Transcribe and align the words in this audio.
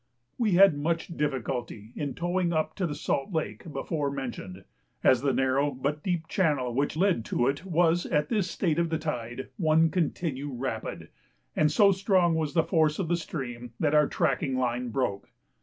We 0.39 0.53
had 0.53 0.75
much 0.75 1.09
difficulty 1.15 1.93
in 1.95 2.15
towing 2.15 2.51
up 2.51 2.73
to 2.77 2.87
the 2.87 2.95
Salt 2.95 3.33
Lake 3.33 3.71
before 3.71 4.09
mentioned, 4.09 4.63
as 5.03 5.21
the 5.21 5.31
narrow 5.31 5.69
but 5.69 6.01
deep 6.01 6.27
channel 6.27 6.73
which 6.73 6.97
led 6.97 7.23
to 7.25 7.45
it 7.45 7.63
was, 7.65 8.07
at 8.07 8.27
this 8.27 8.49
state 8.49 8.79
of 8.79 8.89
the 8.89 8.97
tide, 8.97 9.49
one 9.57 9.91
continued 9.91 10.59
rapid, 10.59 11.09
and 11.55 11.71
so 11.71 11.91
strong 11.91 12.33
was 12.33 12.55
the 12.55 12.63
force 12.63 12.97
of 12.97 13.09
the 13.09 13.15
stream 13.15 13.73
that 13.79 13.93
our 13.93 14.07
tracking 14.07 14.57
line 14.57 14.89
broke. 14.89 15.29